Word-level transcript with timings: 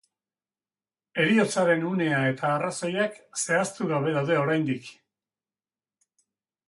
Heriotzaren 1.23 1.85
unea 1.91 2.21
eta 2.31 2.49
arrazoiak 2.53 3.21
zehaztu 3.43 3.91
gabe 3.95 4.17
daude 4.17 4.39
oraindik. 4.47 4.93